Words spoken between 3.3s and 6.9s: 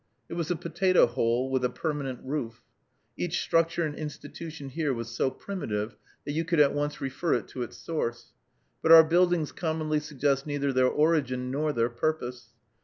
structure and institution here was so primitive that you could at